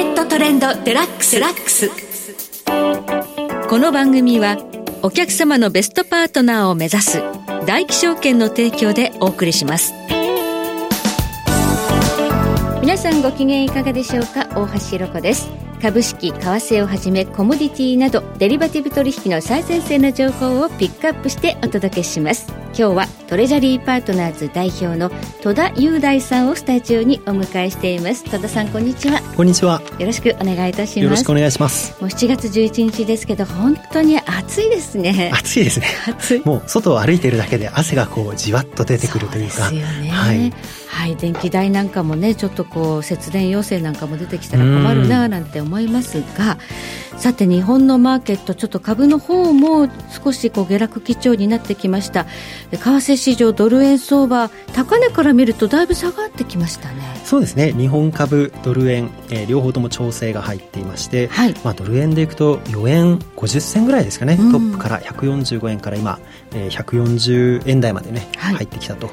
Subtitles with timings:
[0.00, 1.90] ケットトレンドデラックスラックス。
[3.68, 4.56] この番組は
[5.02, 7.22] お客様のベストパートナーを目指す
[7.66, 9.92] 大起証券の提供でお送りします。
[12.80, 14.48] 皆さんご機嫌いかがでしょうか？
[14.58, 15.50] 大橋ひろこです。
[15.80, 22.52] 株式為替をはじめコモディティなどデリバティブ取引の最前線の情報をピックアップしてお届けします。
[22.76, 25.10] 今日はトレジャリーパートナーズ代表の
[25.42, 28.24] 戸田雄大さんをスタジオにお迎えしています。
[28.24, 29.20] 戸田さんこんにちは。
[29.36, 29.80] こんにちは。
[29.98, 31.00] よろしくお願いいたします。
[31.00, 31.98] よろしくお願いします。
[32.00, 35.30] もう7月11日ですけど本当に暑いですね。
[35.32, 35.86] 暑いですね。
[36.06, 36.42] 暑い。
[36.44, 39.68] もう外を歩いているだけで汗がこうじわっと出てくるというか。
[39.68, 40.08] そうですよね。
[40.10, 40.52] はい
[40.90, 46.58] はい、電気代なんかもねちょっとこう節電要請なんかも出てきたら困るななんて思いますが
[47.16, 52.24] さて日本のマーケットちょっと株の方も少しこう下落基調になってきました。
[52.70, 57.02] 為替市場ドル円相場高値から見るとだいぶ下がってきましたね。
[57.24, 57.72] そうですね。
[57.72, 66.18] 日本株ドル円、えー、両方とも調整が入っていまして、はい、まあ、ドル円でいくと4円50銭ぐらいですかね、うん、トップから145円から今、
[66.54, 69.10] えー、140円台までね、はい、入ってきたと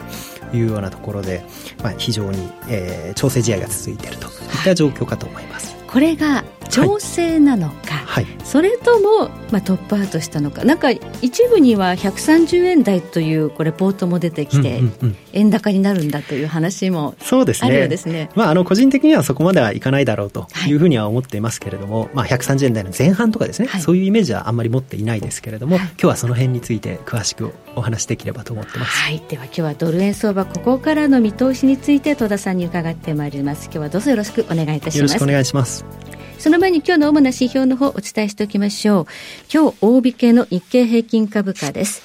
[0.53, 1.43] いうようなところで、
[1.83, 4.31] まあ、非常に、えー、調整試合が続いているといっ
[4.63, 5.75] た状況かと思います。
[5.87, 7.86] これが調整なのか、
[8.17, 10.63] はい、それとも、まあ、トップアウトしたのか。
[10.63, 17.87] なんか一部には130円台というこれポートも出てきて、うんうんうん、円高になるんだという話もそうですね。
[17.87, 33.65] ですね、まあ、あの個人的にはそこまではいかないだろうというふうには思っていますけれども、はい、まあ、130円台の前半とかですね、はい、そういうイメージはあんまり持っていないですけれども、はい、今日はその辺について詳しくお話できればと思ってます、はい、では今日はドル円相場ここからの見通しについて戸田さんに伺ってまいります。
[33.65, 34.97] 今日はどうぞよろしくお願いいたします。
[34.97, 36.06] よろしくお願いします
[36.39, 39.05] その前に今日の主な指標の方お伝えしておきましょう。
[39.51, 42.03] 今日大引けの日経平均株価です。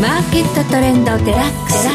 [0.00, 1.88] マーケットトレンドデラックス。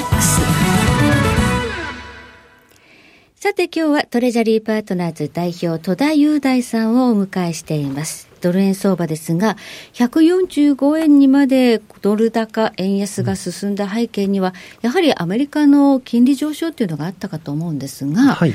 [3.43, 8.29] さて今日はトレジャリーパートナーズ代表戸田雄大さんをお迎えしています。
[8.39, 9.57] ドル円相場ですが、
[9.93, 14.53] 145円にまでドル高、円安が進んだ背景には、
[14.83, 18.53] やはりアメリカの金利上昇っていうのがあったかと思うんですが、はい、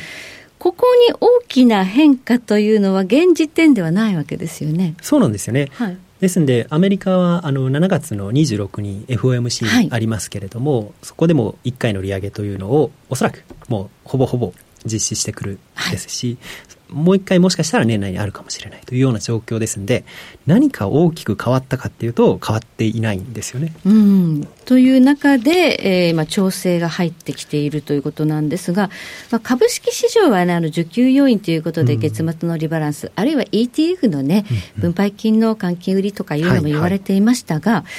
[0.61, 4.95] ここに大きな変化というのは、現時点ではないわけですよね。
[5.03, 5.69] そうなんですよね。
[5.73, 14.55] はいですので、アメリカはあの7月の26に FOMC ありますけれども、はい、そこでも1回の利上げというのを、おそらくもうほぼほぼ
[14.87, 15.59] 実施してくる
[15.91, 16.39] ですし、
[16.89, 20.05] もう一回もしかしたら年内にあるかもしれないというような状況ですので
[20.47, 23.75] 何か大きく変わったかっていうと変わっていないんですよね。
[23.85, 28.91] うん、という中で、えーまあ、調整が入ってきているということなんですが、
[29.31, 34.57] まあ、株式市場は、ね、あの需給要因ということで月末のリバランス、うん、あるいは ETF のね、うん。
[34.57, 37.93] うん、分配金の換金売りとかいうのも言われていましたが、はいはい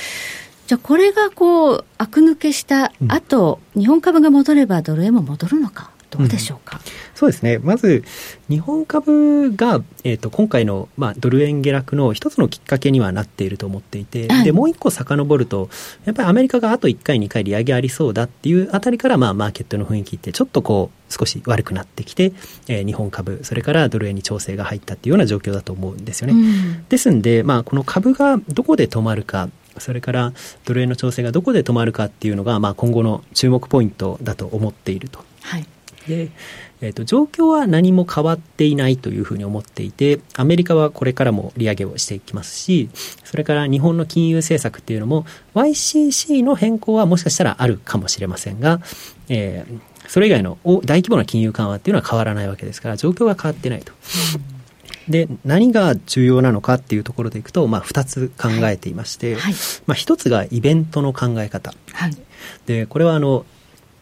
[0.67, 7.59] じゃあこれがこう、悪抜けした後、うん、日本株が戻ればドル円も戻るのかどうでしょうか、うん、そうですね。
[7.59, 8.03] まず、
[8.49, 15.69] 日本株が、えっ、ー、と、今回の、まあ、ドル円下落の一つのきっかけにはなっていると思っていて、はい、で、もう一個遡ると、
[16.05, 22.33] やっぱりアメリカがあと1回、2回利上げありそうだっていうあたりから、まあ、マーケットの雰囲気ってちょっとこう、少し悪くなってきて、
[22.67, 26.33] えー、日本株、それからドル円に調整が入ったっていうような状況だと思うんですよね。
[26.33, 29.49] うん、ですんで、まあ、この株がどこで止まるか、
[29.79, 30.33] それから
[30.65, 35.23] ドル円の調整がどこで止まるかっていうのが、まあ、今後の注目ポイントだと思っていると。
[35.41, 35.65] はい、
[36.07, 36.31] で
[36.79, 42.89] えーと、状況は何も変わっていないというふうに思っていてアメリカはこれからも利上げをしていきますし
[43.23, 45.25] それから日本の金融政策っていうのも
[45.55, 48.79] YCC の変更はもしかしたらあるかもしれませんが、
[49.27, 53.93] えー、それ以外の大規模な金融緩和っていうのは変わらないわけですから状況が変わってないと。
[54.37, 54.57] うん
[55.07, 59.53] で何が重要なのかっていうところでいくと、まあ、2つ考えていまして、はい、
[59.85, 62.17] まあ、1つがイベントの考え方、はい、
[62.65, 63.45] でこれはあの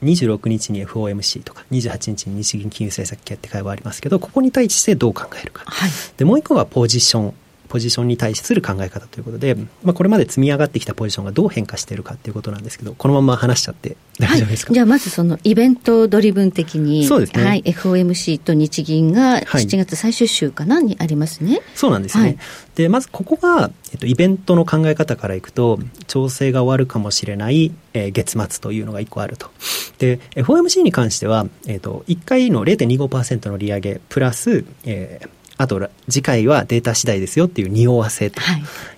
[0.03, 7.33] 26日に FOMC とか28日に日銀金融政策決定会はありますけどここに対してどう考えるか、はい、でもう一個がポジション
[7.75, 21.59] ポジションに対する考え方ということで、まあ、これまで積み上がってきたポジションがどう変化しているかということなんですけどこのまま話しちゃって大丈夫ですか、はい、じゃあまずそのイベントドリブン的にそうですね、はい、FOMC と日銀が7月最終週かな、にありますね。
[21.73, 22.37] そうなんですね、はい、
[22.75, 25.77] でまずここが、えっと、イベントの考え方からいくと
[26.07, 29.49] 調整が終わるかもしれない、えー、月末というのが1個あると。
[29.97, 38.41] で FOMC に関しては、えっと、1回の0.25%の利上げプラス、えーあと次回はデータ次第ですよっていう匂わせと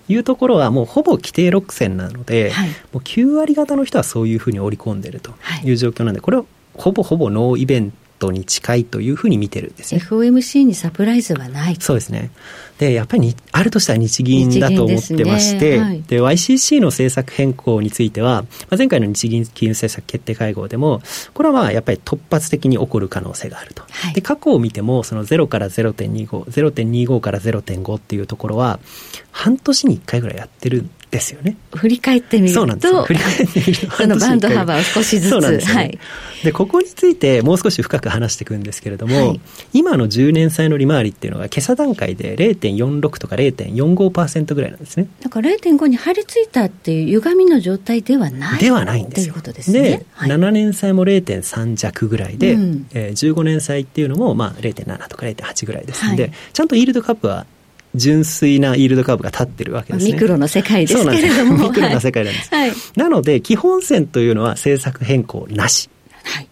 [0.09, 0.15] い。
[0.17, 5.33] うところはもうほぼ規定6線なので、はい、もう9割方の人はそういうふうに織り込んでると
[5.63, 5.71] い。
[5.71, 10.01] う状況なんでこれはほぼほぼノーイベントに近いというふうに見てるんですね。
[10.01, 12.31] FOMC にサプライズはないそうですね。
[12.79, 15.83] で、やっぱりあるとしたら日銀だと思ってまして、で、ね
[16.21, 21.01] はい、YCC の政策変更については、まあ、前回の日銀金融政策決定会合でも、
[21.33, 23.83] これはまあやっぱり突発的に起こる可能性があると。
[23.89, 28.79] はい、で、過去を見ても、その0から0.25、0.25から0.5っていうところは、
[29.31, 30.87] 半年に1回ぐらいやってる
[31.17, 31.57] ですよね。
[31.75, 32.65] 振り返ってみると、
[33.05, 35.29] 振り返ってみると、その バンド幅を少しずつ。
[35.31, 35.99] そうなんです、ね、はい。
[36.43, 39.41] で、ここについてもう少し深く話していくんですけれども、はい、
[39.73, 45.07] 今の10年債の利回りっていうのが今朝段階で0.46とか0.45%ぐらいなんですね。
[45.21, 48.59] だから0.5に張り付いたっていう歪みの状態ではない。
[48.59, 49.33] ではないんですよ。
[49.33, 49.81] ということですね。
[49.81, 57.47] で、はい、7年債も0.3弱ぐらいで、うん、えー、15年債っていうのもまあ0.7とか0.8ぐらいですので、はい、ちゃんとイールドカップは
[57.97, 60.13] 純粋なイールドカーブが立ってるわけですね。
[60.13, 61.57] ミクロの世界ですけれども。
[61.57, 62.53] ミクロな世界なんです。
[62.53, 65.89] はい、なので、基本線というのは政策変更なし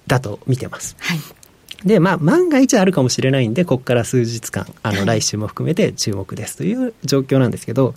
[0.07, 0.95] だと見てます。
[0.99, 1.19] はい、
[1.85, 7.93] で、まあ、万が一あるかもしれないんで、ここから数日間、あの、来週も含めて注目ですという状況なんですけど、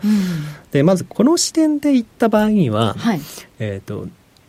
[0.72, 3.20] で、まずこの視点で言った場合には、はい、
[3.58, 4.06] えっ、ー、と、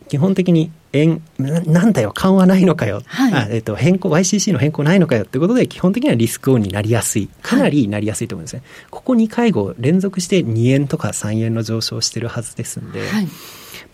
[0.08, 7.28] 基本的に円ななんだよ緩和ないのかよ、はい、あえっと、変更 YCC の変更ないのかよってことで基本的にはリスクオンになりやすい。
[7.42, 13.30] かなりなりやすいと思うんですね、はい、ここ2回後連続して2円とか3円の上昇してるはずですんで、はい、ま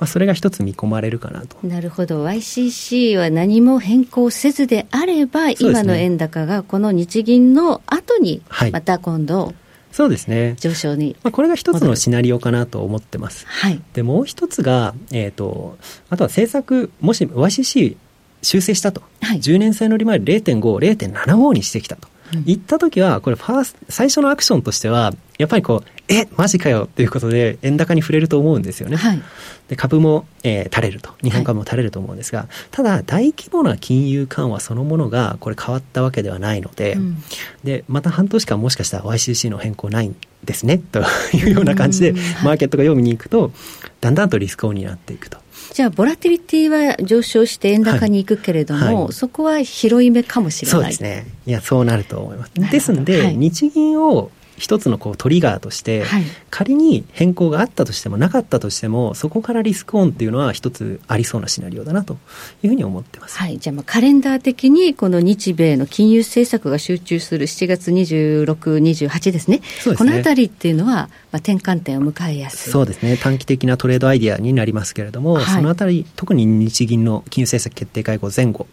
[0.00, 1.56] あ、それが一つ見込まれるかなと。
[1.66, 2.25] なるほど。
[2.25, 9.54] YCC は何も変更せずであれば、今の円高がこの日銀の後にまた今度、
[9.96, 10.56] そうですね。
[10.58, 15.78] 上昇に、まあ、これが一つのシナリオかなと思ってます、はい、でもう一つが、えーと、
[16.10, 17.96] あとは政策もし YCC
[18.43, 28.96] 修正したと、はい、10年債の利回り0.50.75にしてきたと、うん、言った時はこれファース最初のアクションとしてはやっぱりこうえマジかよっていうことで円高に触れると思うんですよね。
[28.96, 29.22] はい、
[29.69, 31.12] で株も、えー、垂れると。
[31.22, 37.22] 日本株も垂れると思うんですが、はい、ただ大規模な金融緩和そのものがこれ変わったわけではないのでうん、
[37.65, 41.00] でまた半年間もしかしたら YCC の変更ないんですねと
[41.34, 42.12] いうような感じで、
[42.44, 43.53] マーケットが読みに行くと
[44.00, 45.39] だんだんとリスクオンになっていくと。
[45.73, 51.27] じゃあ、ボラティリティは上昇して円高に行くけれども、はいはい、そこは広い目かもしれないそうですね。
[51.46, 52.53] いや、そうなると思います。
[52.55, 62.15] ですので、はい、日銀を一つのこうトリガーとして、はい、仮に変更があったとしてもなかったとしてもそこからリスクオンっていうのは一つありそうなシナリオだなと
[62.63, 69.58] いうふうに思ってます、はい、じゃあまあカレンダー的にこの日米の金融政策が集中する7月26、28ですね。
[69.58, 69.96] ですね。
[69.96, 72.72] このあたりっていうのは、まあ、転換点を迎えやすい。
[72.72, 73.17] そうですね。
[73.17, 78.67] 短期的なトレードアイディアになりますけれども、はい、そのあたり特に日銀の金融政策決定会合前後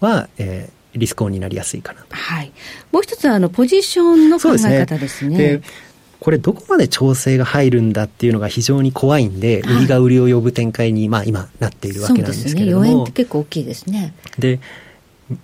[0.00, 2.52] は、えー、リスクオンになりやすいかなはい、
[2.92, 5.36] もう一つあのポジションの考え方ですね。
[5.36, 5.62] で
[6.18, 12.84] これどこまで調整が入るんだっていうのが非常に怖いんで、売りが売りを呼ぶ展開に、まあ、今なっているわけなんですけれども。
[12.86, 14.14] そうですね、4円って結構大きいですね。
[14.38, 14.58] で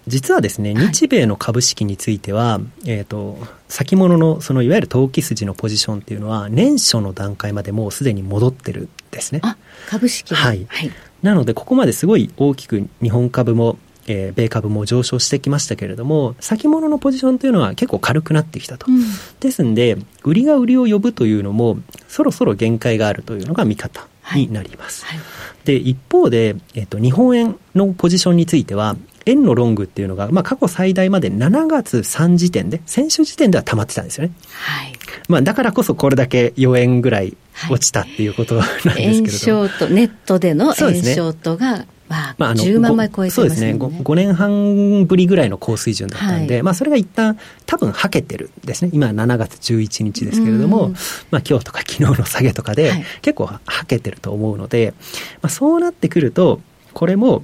[0.07, 3.37] 実はですね、日米の株式については、はい、えっ、ー、と、
[3.69, 9.41] 先物の、そのいわゆる投機筋のポジションっていうのは、年初の段階までもうすでに戻ってるんですね。
[9.43, 9.57] あ、
[9.89, 10.67] 株式はい。
[10.69, 10.91] はい、
[11.23, 18.87] なので、ここまですごい大きく日本株もえー、米株も上昇してきましたけれども、先物のポジションというのは結構軽くなってきたと。
[18.89, 19.03] うん、
[19.41, 21.79] ですんで、売りが売りを呼ぶというのも、
[22.09, 25.05] そろそろ限界があるというのが見方になります。
[25.05, 34.33] はいはい、で、一方で、えっ、ー、と、日本円のポジションについては、円のロングっていうのが、まあ、過去最大まで7月3時点で、先週時点では溜まってたんですよね。
[34.51, 34.93] はい。
[35.29, 37.37] まあ、だからこそこれだけ4円ぐらい
[37.71, 43.73] 落ちたっていうことなんですけど、はい、円ショート、ネットでの円ショートが、まあ、まあ、あの10万枚超えてます、ね、そうですね。
[43.73, 48.91] 5, 5, 年半ぶりぐらいの高水準だったんで、はい、まあ、それが一旦多分はけてるんですね。
[48.93, 50.91] 今7月11日ですけれども、
[51.31, 52.93] まあ、今日とか昨日の下げとかで
[53.23, 54.93] 結構はけてると思うので、
[55.41, 56.61] まあ、そうなってくると
[56.93, 57.43] これも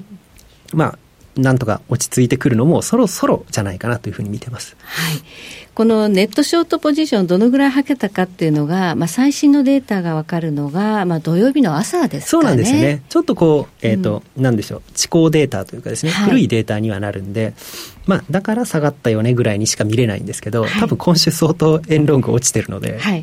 [0.72, 0.98] まあ
[1.36, 4.76] なんとか落ち着いてくるのもそろそろじゃないかなというふうに見てます。
[4.80, 5.22] はい。
[5.78, 12.40] このネットショートポジションどのぐらいはけたかっていうのが、まあ、最新のデータが分かるのが、まあ、土曜日の朝ですかね。
[12.40, 13.04] そうなんですよね。
[13.08, 17.54] ちょっとこう、えっ、ー、と、うん、なんでしょう、地高データというかですね、はい、古いデータにはなるんで、
[18.06, 23.22] まあ、だから下がったよねぐらいにしか見れないんですけど、はい、多分今週相当円ロング落ちてるので、はい、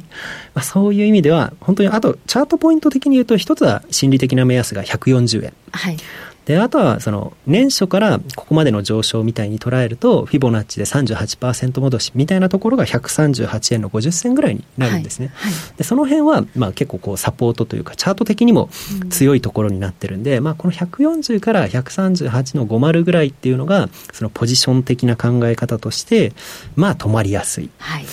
[0.54, 5.54] まあ、そういう意味では、本当にあと、チャートポイント的に言うと、一つは心理的な目安が140円。
[5.74, 5.98] はい
[6.46, 15.32] で、あとはその年初からここまでの上昇みたいに捉えると、フィボナッチで38%戻しみたいなところが138円の50銭ぐらいになるんですね。
[15.34, 15.52] はい。
[15.52, 18.70] はい、で、その辺はまあ結構こうサポートというかチャート的にも
[19.10, 26.34] 強いところになってるんで、うん、まあこの140から138の50ぐらいっていうのが、そのポジション的な考え方として、
[26.76, 27.70] まあ止まりやすい。
[27.80, 28.06] はい。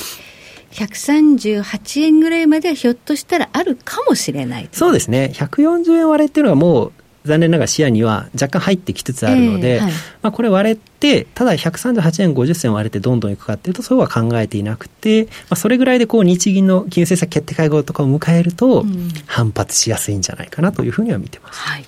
[0.72, 5.30] 138円ぐらいまではひょっとしたらあるかもしれないそうですね。
[5.34, 6.92] 140円割れっていうのはもう
[7.24, 18.84] 残念ながら視野には若干入ってきつつあるので、えーはい、まあ、これ割れて、ただ138円50銭割れてどんどんいくかっていうと、そうは考えていなくて、まあ、それぐらいでこう日銀の金融政策決定会合とかを迎えると、
[19.26, 21.60] 反発しやすいんじゃないかなというふうには見てます。
[21.60, 21.84] はい、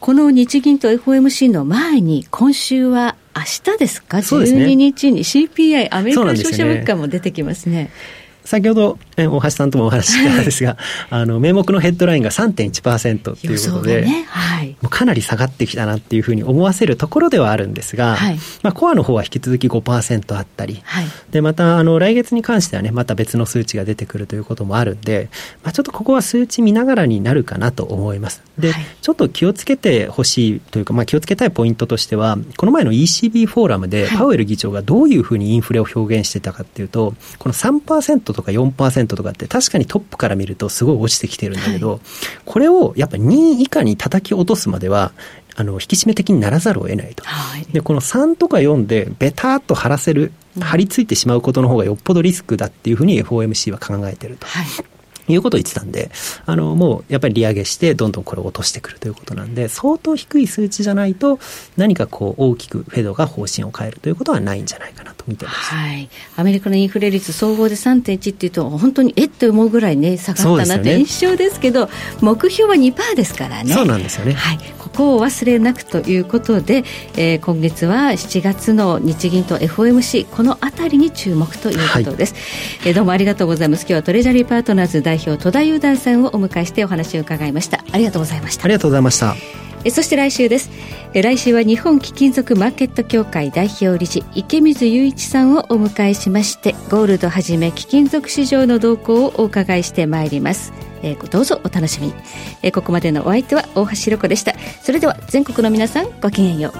[0.00, 7.90] この日銀と FOMC の前に、今週は明日ですか、そうですね、12日に CPI、アメリカ消費者物価も出てきますね。
[8.44, 10.78] 先ほど、え大橋さんともお話ししたんですが、はい、
[11.22, 25.28] あの、名目のヘッドラインが3.1%っていうことで、ねはい、かなり下がってきたなっていうふうに思わせるところではあるんですが、はい、まあ、コアの方は引き続き5%あったり、はい、で、また、あの、来月に関してはね、また別の数値が出てくるということもあるんで、
[25.62, 28.42] まあ、ちょっとここは数値見ながらになるかなと思います。
[28.58, 42.00] で、ちょっと気をつけてほしいというか、まあ、気をつけたいポイントとしては、この前の ECB フォーラムで、パウエル議長がどういうふうにインフレを表現してたかっていうと、この3%とか4%とかって確かにトップから見るとすごい落ちてきてるんだけど、はい、
[42.44, 45.12] これをやっぱ2位以下に叩き落とすまでは、
[45.56, 47.24] あの、引き締め的にならざるを得ないと。
[47.24, 54.46] はい、で、この3とか4でベターっと張らせる、張り付いてしまうことの方がよっぽどリスクだっていうふうに FOMC は考えてると。
[54.46, 54.66] はい
[55.28, 56.10] いうことを言ってたんで、
[56.46, 61.38] あの、もうやっぱり利上げして、どんどんこれを落としてくるということなんで、相当低い数値じゃないと、
[61.76, 65.74] 何かこう大きくフェドが方針を変えるということはないんじゃないかなと見てます。
[65.74, 66.08] はい。
[66.36, 73.72] アメリカのインフレ率総合で3.1っていうと、本当にえって思うぐらいね、下がったなという印象ですけど、ね、目標は2%ですからね。
[73.72, 74.34] そうなんですよね。
[74.34, 74.58] はい。
[74.78, 76.84] ここを忘れなくということで、
[77.16, 82.34] えー、今月は7月の日銀と FOMC、このあたりに注目ということです。
[82.34, 83.82] はい、えー、どうもありがとうございます。
[83.82, 87.84] 今日はトレジャリーパートナーズ代表、戸田雄大さんをお迎えしてお話を伺いました。
[87.92, 88.64] ありがとうございました。
[88.64, 89.36] ありがとうございました。
[89.84, 90.70] えそして来週です
[91.12, 102.14] え来週は日本貴金属マーケット協会代表理事池水雄一さんをお迎えしましてゴールドはじめ貴金属市場の動向をお伺いしてまいりますえー、どうぞお楽しみに、
[102.62, 106.72] えー、ここまでのお相手は大橋ロコでしたそれでは全国の皆さんごきげんよう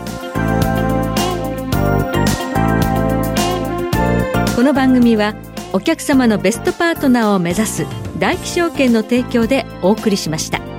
[4.57, 5.35] この番組は
[5.75, 10.74] お客様のベストパートナーを目指す大気証券の提供でお送りしました。